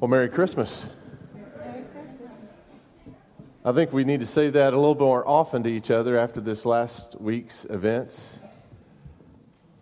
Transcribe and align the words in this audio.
Well, 0.00 0.06
Merry 0.06 0.28
Christmas. 0.28 0.86
I 3.64 3.72
think 3.72 3.92
we 3.92 4.04
need 4.04 4.20
to 4.20 4.26
say 4.26 4.48
that 4.48 4.72
a 4.72 4.76
little 4.76 4.94
more 4.94 5.26
often 5.26 5.64
to 5.64 5.68
each 5.68 5.90
other 5.90 6.16
after 6.16 6.40
this 6.40 6.64
last 6.64 7.20
week's 7.20 7.64
events. 7.64 8.38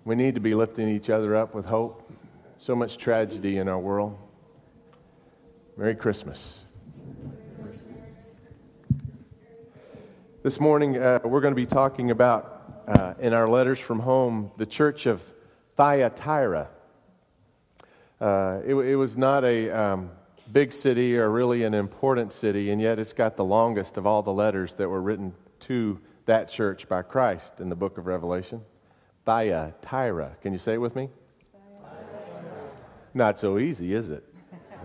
We 0.07 0.15
need 0.15 0.35
to 0.35 0.41
be 0.41 0.55
lifting 0.55 0.89
each 0.89 1.11
other 1.11 1.37
up 1.37 1.55
with 1.55 1.67
hope. 1.67 2.11
So 2.57 2.75
much 2.75 2.97
tragedy 2.97 3.59
in 3.59 3.69
our 3.69 3.79
world. 3.79 4.17
Merry 5.77 5.95
Christmas. 5.95 6.65
This 10.43 10.59
morning, 10.59 10.97
uh, 10.97 11.19
we're 11.25 11.43
going 11.43 11.53
to 11.53 11.61
be 11.61 11.67
talking 11.67 12.11
about, 12.11 12.85
uh, 12.89 13.13
in 13.21 13.35
our 13.35 13.47
letters 13.47 13.79
from 13.79 13.99
home, 13.99 14.51
the 14.57 14.65
church 14.65 15.05
of 15.05 15.23
Thyatira. 15.77 16.71
Uh, 18.21 18.61
it, 18.65 18.75
it, 18.75 18.97
was 18.97 19.17
not 19.17 19.45
a 19.45 19.71
um, 19.71 20.11
big 20.51 20.73
city 20.73 21.19
or 21.19 21.31
really 21.31 21.65
an 21.65 21.75
important 21.75 22.33
city, 22.33 22.71
and 22.71 22.81
yet 22.81 22.99
it's 22.99 23.13
got 23.13 23.37
the 23.37 23.45
longest 23.45 23.99
of 23.99 24.07
all 24.07 24.23
the 24.23 24.33
letters 24.33 24.75
that 24.75 24.89
were 24.89 25.03
written 25.03 25.35
to 25.61 26.01
that 26.25 26.49
church 26.49 26.89
by 26.89 27.03
Christ 27.03 27.61
in 27.61 27.69
the 27.69 27.77
book 27.77 27.99
of 27.99 28.07
Revelation. 28.07 28.63
Thyatira. 29.27 30.37
Can 30.41 30.53
you 30.53 30.59
say 30.59 30.75
it 30.75 30.81
with 30.81 30.97
me? 30.97 31.11
Not 33.13 33.39
so 33.39 33.59
easy, 33.59 33.93
is 33.93 34.11
it? 34.11 34.25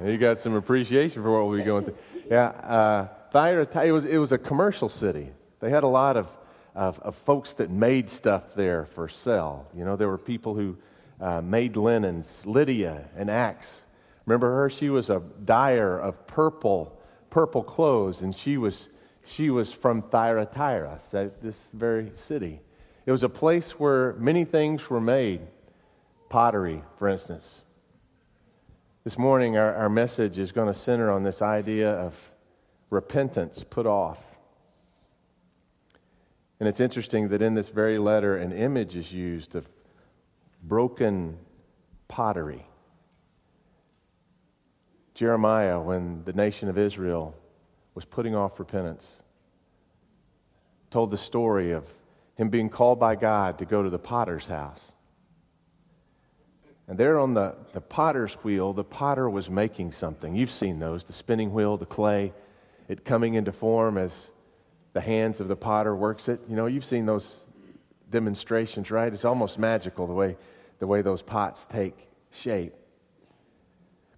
You 0.03 0.17
got 0.17 0.39
some 0.39 0.55
appreciation 0.55 1.21
for 1.21 1.31
what 1.31 1.47
we'll 1.47 1.57
be 1.57 1.63
going 1.63 1.85
through. 1.85 1.97
Yeah, 2.29 2.47
uh, 2.47 3.07
Thyatira, 3.31 3.85
it 3.85 3.91
was, 3.91 4.05
it 4.05 4.17
was 4.17 4.31
a 4.31 4.37
commercial 4.37 4.89
city. 4.89 5.29
They 5.59 5.69
had 5.69 5.83
a 5.83 5.87
lot 5.87 6.17
of, 6.17 6.27
of, 6.75 6.99
of 6.99 7.15
folks 7.15 7.53
that 7.55 7.69
made 7.69 8.09
stuff 8.09 8.55
there 8.55 8.85
for 8.85 9.07
sale. 9.07 9.67
You 9.75 9.85
know, 9.85 9.95
there 9.95 10.07
were 10.07 10.17
people 10.17 10.53
who 10.53 10.77
uh, 11.21 11.41
made 11.41 11.77
linens, 11.77 12.45
Lydia 12.45 13.07
and 13.15 13.29
Acts. 13.29 13.85
Remember 14.25 14.55
her? 14.55 14.69
She 14.69 14.89
was 14.89 15.09
a 15.09 15.21
dyer 15.45 15.97
of 15.99 16.25
purple, 16.27 16.99
purple 17.29 17.63
clothes, 17.63 18.21
and 18.21 18.35
she 18.35 18.57
was, 18.57 18.89
she 19.25 19.49
was 19.49 19.71
from 19.71 20.01
Thyatira, 20.01 20.99
this 21.41 21.69
very 21.73 22.11
city. 22.15 22.59
It 23.05 23.11
was 23.11 23.23
a 23.23 23.29
place 23.29 23.79
where 23.79 24.13
many 24.13 24.45
things 24.45 24.89
were 24.89 25.01
made, 25.01 25.41
pottery, 26.29 26.83
for 26.97 27.07
instance. 27.07 27.61
This 29.03 29.17
morning, 29.17 29.57
our, 29.57 29.75
our 29.75 29.89
message 29.89 30.37
is 30.37 30.51
going 30.51 30.67
to 30.67 30.73
center 30.73 31.11
on 31.11 31.23
this 31.23 31.41
idea 31.41 31.91
of 31.91 32.31
repentance 32.89 33.63
put 33.63 33.87
off. 33.87 34.23
And 36.59 36.69
it's 36.69 36.79
interesting 36.79 37.29
that 37.29 37.41
in 37.41 37.55
this 37.55 37.69
very 37.69 37.97
letter, 37.97 38.37
an 38.37 38.51
image 38.51 38.95
is 38.95 39.11
used 39.11 39.55
of 39.55 39.67
broken 40.63 41.37
pottery. 42.07 42.65
Jeremiah, 45.13 45.79
when 45.79 46.23
the 46.23 46.33
nation 46.33 46.69
of 46.69 46.77
Israel 46.77 47.35
was 47.93 48.05
putting 48.05 48.35
off 48.35 48.59
repentance, 48.59 49.21
told 50.89 51.11
the 51.11 51.17
story 51.17 51.71
of 51.71 51.87
him 52.35 52.49
being 52.49 52.69
called 52.69 52.99
by 52.99 53.15
God 53.15 53.57
to 53.59 53.65
go 53.65 53.83
to 53.83 53.89
the 53.89 53.99
potter's 53.99 54.47
house. 54.47 54.93
And 56.87 56.97
there 56.97 57.19
on 57.19 57.33
the, 57.33 57.55
the 57.73 57.81
potter's 57.81 58.33
wheel, 58.35 58.73
the 58.73 58.83
potter 58.83 59.29
was 59.29 59.49
making 59.49 59.91
something. 59.93 60.35
You've 60.35 60.51
seen 60.51 60.79
those 60.79 61.03
the 61.03 61.13
spinning 61.13 61.53
wheel, 61.53 61.77
the 61.77 61.85
clay, 61.85 62.33
it 62.87 63.05
coming 63.05 63.35
into 63.35 63.51
form 63.51 63.97
as 63.97 64.31
the 64.93 65.01
hands 65.01 65.39
of 65.39 65.47
the 65.47 65.55
potter 65.55 65.95
works 65.95 66.27
it. 66.27 66.41
You 66.49 66.55
know, 66.55 66.65
you've 66.65 66.83
seen 66.83 67.05
those 67.05 67.45
demonstrations, 68.11 68.91
right? 68.91 69.11
It's 69.11 69.25
almost 69.25 69.57
magical 69.57 70.05
the 70.05 70.13
way, 70.13 70.37
the 70.79 70.87
way 70.87 71.01
those 71.01 71.21
pots 71.21 71.65
take 71.65 71.97
shape. 72.29 72.73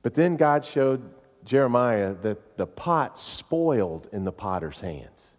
But 0.02 0.16
then 0.16 0.36
God 0.36 0.66
showed 0.66 1.02
Jeremiah 1.46 2.14
that 2.24 2.58
the 2.58 2.68
pot 2.68 3.20
spoiled 3.20 4.10
in 4.12 4.24
the 4.24 4.32
potter's 4.32 4.82
hands. 4.82 5.30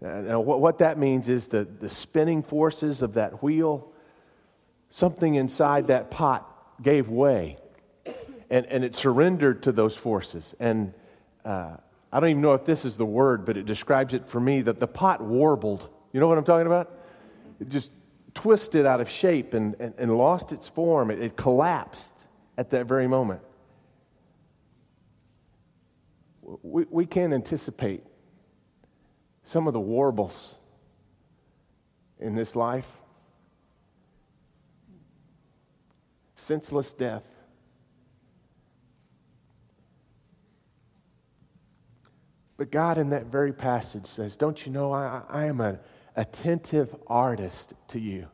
Now, 0.00 0.40
what 0.40 0.78
that 0.78 0.98
means 0.98 1.28
is 1.28 1.48
that 1.48 1.80
the 1.80 1.88
spinning 1.88 2.42
forces 2.42 3.00
of 3.00 3.14
that 3.14 3.42
wheel, 3.42 3.90
something 4.90 5.34
inside 5.34 5.86
that 5.86 6.10
pot 6.10 6.50
gave 6.82 7.08
way 7.08 7.56
and, 8.50 8.66
and 8.66 8.84
it 8.84 8.94
surrendered 8.94 9.62
to 9.64 9.72
those 9.72 9.96
forces. 9.96 10.54
And 10.60 10.92
uh, 11.44 11.76
I 12.12 12.20
don't 12.20 12.30
even 12.30 12.42
know 12.42 12.54
if 12.54 12.64
this 12.64 12.84
is 12.84 12.96
the 12.96 13.06
word, 13.06 13.44
but 13.44 13.56
it 13.56 13.66
describes 13.66 14.14
it 14.14 14.28
for 14.28 14.40
me 14.40 14.62
that 14.62 14.78
the 14.78 14.86
pot 14.86 15.20
warbled. 15.20 15.88
You 16.12 16.20
know 16.20 16.28
what 16.28 16.38
I'm 16.38 16.44
talking 16.44 16.66
about? 16.66 16.90
It 17.60 17.68
just 17.68 17.92
twisted 18.34 18.84
out 18.84 19.00
of 19.00 19.08
shape 19.08 19.54
and, 19.54 19.76
and, 19.78 19.94
and 19.96 20.16
lost 20.16 20.52
its 20.52 20.68
form. 20.68 21.10
It, 21.10 21.20
it 21.20 21.36
collapsed 21.36 22.26
at 22.58 22.70
that 22.70 22.86
very 22.86 23.06
moment. 23.06 23.40
We, 26.62 26.84
we 26.90 27.06
can't 27.06 27.32
anticipate 27.32 28.04
some 29.44 29.66
of 29.66 29.72
the 29.72 29.80
warbles 29.80 30.58
in 32.18 32.34
this 32.34 32.56
life. 32.56 33.00
Senseless 36.34 36.92
death. 36.92 37.22
But 42.56 42.70
God, 42.70 42.98
in 42.98 43.10
that 43.10 43.26
very 43.26 43.52
passage, 43.52 44.06
says, 44.06 44.36
Don't 44.36 44.64
you 44.64 44.72
know 44.72 44.92
I, 44.92 45.22
I 45.28 45.46
am 45.46 45.60
a 45.60 45.78
attentive 46.16 46.94
artist 47.06 47.74
to 47.88 47.98
you. 47.98 48.28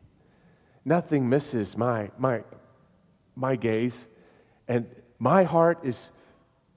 Nothing 0.85 1.29
misses 1.29 1.77
my, 1.77 2.11
my, 2.19 2.43
my 3.35 3.57
gaze. 3.57 4.07
And 4.69 4.87
my 5.19 5.45
heart 5.45 5.81
is 5.85 6.13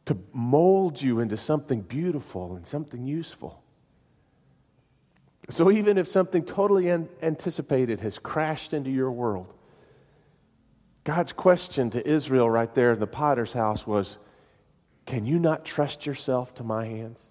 to 0.05 0.17
mold 0.33 1.01
you 1.01 1.19
into 1.19 1.37
something 1.37 1.81
beautiful 1.81 2.55
and 2.55 2.67
something 2.67 3.05
useful. 3.05 3.63
So 5.49 5.71
even 5.71 5.97
if 5.97 6.07
something 6.07 6.45
totally 6.45 6.89
anticipated 6.89 7.99
has 7.99 8.17
crashed 8.17 8.73
into 8.73 8.89
your 8.89 9.11
world, 9.11 9.53
God's 11.03 11.33
question 11.33 11.89
to 11.91 12.07
Israel 12.07 12.49
right 12.49 12.73
there 12.73 12.93
in 12.93 12.99
the 12.99 13.07
potter's 13.07 13.53
house 13.53 13.85
was 13.85 14.17
Can 15.05 15.25
you 15.25 15.37
not 15.37 15.65
trust 15.65 16.05
yourself 16.05 16.53
to 16.55 16.63
my 16.63 16.85
hands? 16.85 17.29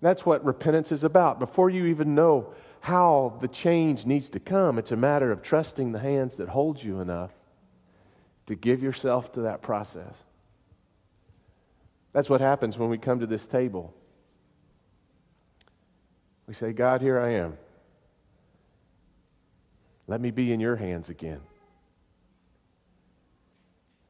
That's 0.00 0.26
what 0.26 0.44
repentance 0.44 0.92
is 0.92 1.04
about. 1.04 1.38
Before 1.38 1.70
you 1.70 1.86
even 1.86 2.14
know 2.14 2.52
how 2.80 3.38
the 3.40 3.48
change 3.48 4.06
needs 4.06 4.28
to 4.30 4.40
come, 4.40 4.78
it's 4.78 4.92
a 4.92 4.96
matter 4.96 5.32
of 5.32 5.42
trusting 5.42 5.92
the 5.92 5.98
hands 5.98 6.36
that 6.36 6.48
hold 6.48 6.82
you 6.82 7.00
enough 7.00 7.32
to 8.46 8.54
give 8.54 8.82
yourself 8.82 9.32
to 9.32 9.42
that 9.42 9.62
process. 9.62 10.24
That's 12.12 12.30
what 12.30 12.40
happens 12.40 12.78
when 12.78 12.88
we 12.88 12.98
come 12.98 13.20
to 13.20 13.26
this 13.26 13.46
table. 13.46 13.94
We 16.46 16.54
say, 16.54 16.72
God, 16.72 17.02
here 17.02 17.18
I 17.18 17.30
am. 17.30 17.58
Let 20.06 20.20
me 20.20 20.30
be 20.30 20.52
in 20.52 20.60
your 20.60 20.76
hands 20.76 21.08
again. 21.08 21.40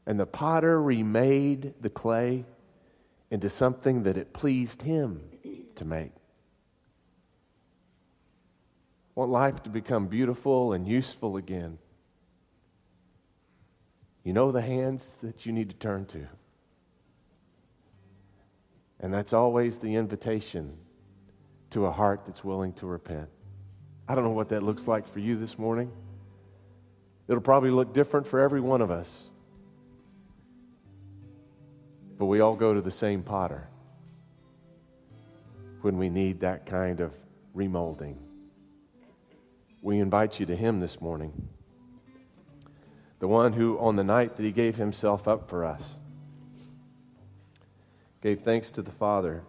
And 0.07 0.21
the 0.21 0.27
potter 0.27 0.81
remade 0.81 1.75
the 1.81 1.91
clay 1.91 2.45
into 3.31 3.49
something 3.51 4.03
that 4.05 4.17
it 4.17 4.33
pleased 4.33 4.83
him 4.83 5.23
to 5.77 5.85
make. 5.85 6.13
Want 9.15 9.31
life 9.31 9.63
to 9.63 9.71
become 9.71 10.09
beautiful 10.09 10.73
and 10.73 10.87
useful 10.87 11.37
again. 11.37 11.79
You 14.25 14.33
know 14.33 14.53
the 14.53 14.61
hands 14.61 15.11
that 15.23 15.47
you 15.47 15.53
need 15.53 15.71
to 15.71 15.77
turn 15.77 16.05
to. 16.07 16.27
And 19.01 19.13
that's 19.13 19.33
always 19.33 19.79
the 19.79 19.95
invitation 19.95 20.77
to 21.71 21.87
a 21.87 21.93
heart 21.93 22.23
that's 22.27 22.45
willing 22.45 22.73
to 22.75 22.87
repent. 22.87 23.29
I 24.09 24.15
don't 24.15 24.25
know 24.25 24.31
what 24.31 24.51
that 24.51 24.63
looks 24.63 24.87
like 24.87 25.09
for 25.09 25.21
you 25.21 25.37
this 25.37 25.59
morning. 25.59 25.91
It'll 27.29 27.41
probably 27.41 27.71
look 27.71 27.93
different 27.93 28.27
for 28.27 28.41
every 28.41 28.61
one 28.61 28.81
of 28.81 28.91
us. 28.91 29.23
But 32.19 32.27
we 32.27 32.41
all 32.41 32.55
go 32.55 32.75
to 32.75 32.81
the 32.81 32.91
same 32.91 33.23
potter 33.23 33.69
when 35.87 35.99
we 35.99 36.09
need 36.09 36.41
that 36.41 36.67
kind 36.67 37.01
of 37.01 37.15
remolding. 37.57 38.17
We 39.83 40.01
invite 40.01 40.41
you 40.41 40.47
to 40.47 40.57
Him 40.57 40.81
this 40.81 41.01
morning. 41.01 41.49
The 43.21 43.29
one 43.29 43.53
who, 43.53 43.79
on 43.79 43.95
the 43.95 44.03
night 44.03 44.35
that 44.35 44.43
He 44.43 44.51
gave 44.51 44.75
Himself 44.75 45.29
up 45.29 45.49
for 45.49 45.65
us, 45.65 46.01
gave 48.21 48.41
thanks 48.41 48.73
to 48.73 48.83
the 48.83 48.91
Father. 48.91 49.45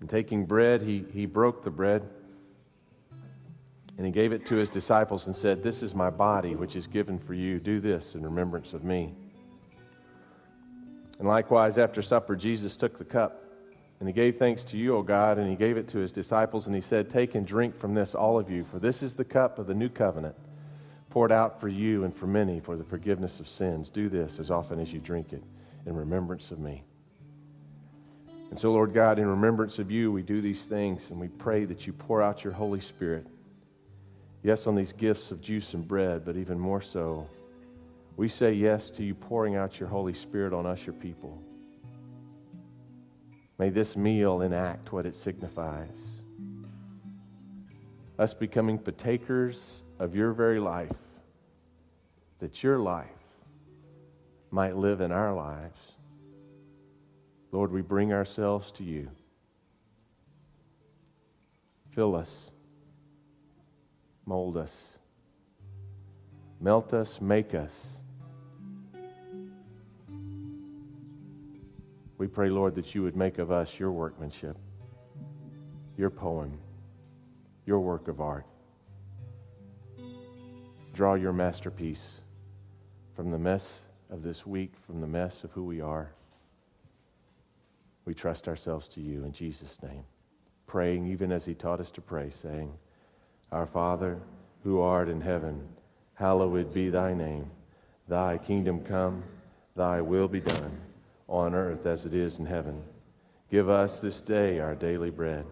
And 0.00 0.10
taking 0.10 0.44
bread, 0.44 0.82
he, 0.82 1.04
he 1.12 1.24
broke 1.24 1.62
the 1.62 1.70
bread 1.70 2.02
and 3.96 4.04
he 4.04 4.10
gave 4.10 4.32
it 4.32 4.44
to 4.46 4.56
his 4.56 4.70
disciples 4.70 5.28
and 5.28 5.36
said, 5.36 5.62
This 5.62 5.84
is 5.84 5.94
my 5.94 6.10
body, 6.10 6.56
which 6.56 6.74
is 6.74 6.88
given 6.88 7.20
for 7.20 7.34
you. 7.34 7.60
Do 7.60 7.78
this 7.78 8.16
in 8.16 8.24
remembrance 8.24 8.74
of 8.74 8.82
me. 8.82 9.14
And 11.20 11.28
likewise, 11.28 11.78
after 11.78 12.02
supper, 12.02 12.34
Jesus 12.34 12.76
took 12.76 12.98
the 12.98 13.04
cup 13.04 13.40
and 14.00 14.08
he 14.08 14.12
gave 14.12 14.38
thanks 14.38 14.64
to 14.66 14.76
you, 14.76 14.96
O 14.96 15.02
God, 15.02 15.38
and 15.38 15.48
he 15.48 15.56
gave 15.56 15.76
it 15.76 15.88
to 15.88 15.98
his 15.98 16.12
disciples, 16.12 16.66
and 16.66 16.74
he 16.74 16.82
said, 16.82 17.08
Take 17.08 17.34
and 17.34 17.46
drink 17.46 17.76
from 17.76 17.94
this, 17.94 18.14
all 18.14 18.38
of 18.38 18.50
you, 18.50 18.64
for 18.64 18.78
this 18.78 19.02
is 19.02 19.14
the 19.14 19.24
cup 19.24 19.58
of 19.58 19.66
the 19.66 19.74
new 19.74 19.88
covenant 19.88 20.34
poured 21.14 21.30
out 21.30 21.60
for 21.60 21.68
you 21.68 22.02
and 22.02 22.12
for 22.12 22.26
many 22.26 22.58
for 22.58 22.76
the 22.76 22.82
forgiveness 22.82 23.38
of 23.38 23.48
sins. 23.48 23.88
Do 23.88 24.08
this 24.08 24.40
as 24.40 24.50
often 24.50 24.80
as 24.80 24.92
you 24.92 24.98
drink 24.98 25.32
it 25.32 25.44
in 25.86 25.94
remembrance 25.94 26.50
of 26.50 26.58
me. 26.58 26.82
And 28.50 28.58
so, 28.58 28.72
Lord 28.72 28.92
God, 28.92 29.20
in 29.20 29.26
remembrance 29.28 29.78
of 29.78 29.92
you, 29.92 30.10
we 30.10 30.22
do 30.22 30.40
these 30.40 30.66
things 30.66 31.12
and 31.12 31.20
we 31.20 31.28
pray 31.28 31.66
that 31.66 31.86
you 31.86 31.92
pour 31.92 32.20
out 32.20 32.42
your 32.42 32.52
Holy 32.52 32.80
Spirit. 32.80 33.28
Yes, 34.42 34.66
on 34.66 34.74
these 34.74 34.92
gifts 34.92 35.30
of 35.30 35.40
juice 35.40 35.72
and 35.74 35.86
bread, 35.86 36.24
but 36.24 36.36
even 36.36 36.58
more 36.58 36.80
so, 36.80 37.28
we 38.16 38.28
say 38.28 38.52
yes 38.52 38.90
to 38.90 39.04
you 39.04 39.14
pouring 39.14 39.54
out 39.54 39.78
your 39.78 39.88
Holy 39.88 40.14
Spirit 40.14 40.52
on 40.52 40.66
us, 40.66 40.84
your 40.84 40.94
people. 40.94 41.40
May 43.64 43.70
this 43.70 43.96
meal 43.96 44.42
enact 44.42 44.92
what 44.92 45.06
it 45.06 45.16
signifies. 45.16 46.20
Us 48.18 48.34
becoming 48.34 48.76
partakers 48.76 49.84
of 49.98 50.14
your 50.14 50.34
very 50.34 50.60
life, 50.60 50.92
that 52.40 52.62
your 52.62 52.78
life 52.78 53.08
might 54.50 54.76
live 54.76 55.00
in 55.00 55.10
our 55.10 55.32
lives. 55.34 55.78
Lord, 57.52 57.72
we 57.72 57.80
bring 57.80 58.12
ourselves 58.12 58.70
to 58.72 58.84
you. 58.84 59.08
Fill 61.92 62.14
us, 62.16 62.50
mold 64.26 64.58
us, 64.58 64.84
melt 66.60 66.92
us, 66.92 67.18
make 67.18 67.54
us. 67.54 67.96
We 72.24 72.28
pray, 72.28 72.48
Lord, 72.48 72.74
that 72.76 72.94
you 72.94 73.02
would 73.02 73.16
make 73.16 73.38
of 73.38 73.50
us 73.50 73.78
your 73.78 73.92
workmanship, 73.92 74.56
your 75.98 76.08
poem, 76.08 76.56
your 77.66 77.80
work 77.80 78.08
of 78.08 78.22
art. 78.22 78.46
Draw 80.94 81.16
your 81.16 81.34
masterpiece 81.34 82.20
from 83.14 83.30
the 83.30 83.38
mess 83.38 83.82
of 84.10 84.22
this 84.22 84.46
week, 84.46 84.72
from 84.86 85.02
the 85.02 85.06
mess 85.06 85.44
of 85.44 85.50
who 85.50 85.64
we 85.64 85.82
are. 85.82 86.12
We 88.06 88.14
trust 88.14 88.48
ourselves 88.48 88.88
to 88.88 89.02
you 89.02 89.24
in 89.24 89.32
Jesus' 89.32 89.82
name. 89.82 90.04
Praying 90.66 91.06
even 91.06 91.30
as 91.30 91.44
he 91.44 91.52
taught 91.52 91.78
us 91.78 91.90
to 91.90 92.00
pray, 92.00 92.30
saying, 92.30 92.72
Our 93.52 93.66
Father, 93.66 94.18
who 94.62 94.80
art 94.80 95.10
in 95.10 95.20
heaven, 95.20 95.68
hallowed 96.14 96.72
be 96.72 96.88
thy 96.88 97.12
name. 97.12 97.50
Thy 98.08 98.38
kingdom 98.38 98.80
come, 98.80 99.24
thy 99.76 100.00
will 100.00 100.26
be 100.26 100.40
done 100.40 100.80
on 101.28 101.54
earth 101.54 101.86
as 101.86 102.06
it 102.06 102.14
is 102.14 102.38
in 102.38 102.46
heaven. 102.46 102.82
Give 103.50 103.68
us 103.68 104.00
this 104.00 104.20
day 104.20 104.58
our 104.58 104.74
daily 104.74 105.10
bread, 105.10 105.46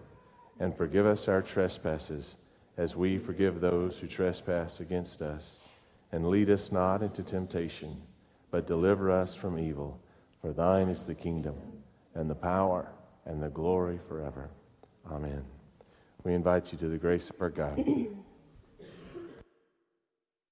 and 0.59 0.75
forgive 0.75 1.05
us 1.05 1.27
our 1.27 1.41
trespasses, 1.41 2.35
as 2.77 2.95
we 2.95 3.17
forgive 3.17 3.61
those 3.61 3.99
who 3.99 4.07
trespass 4.07 4.79
against 4.79 5.21
us. 5.21 5.59
And 6.11 6.27
lead 6.27 6.49
us 6.49 6.71
not 6.71 7.01
into 7.01 7.23
temptation, 7.23 8.01
but 8.51 8.67
deliver 8.67 9.09
us 9.09 9.33
from 9.33 9.57
evil. 9.57 9.99
For 10.41 10.53
thine 10.53 10.89
is 10.89 11.05
the 11.05 11.15
kingdom, 11.15 11.55
and 12.13 12.29
the 12.29 12.35
power, 12.35 12.91
and 13.25 13.41
the 13.41 13.49
glory 13.49 13.99
forever. 14.07 14.49
Amen. 15.09 15.43
We 16.23 16.33
invite 16.33 16.71
you 16.71 16.77
to 16.79 16.87
the 16.87 16.97
grace 16.97 17.29
of 17.29 17.41
our 17.41 17.49
God. 17.49 17.83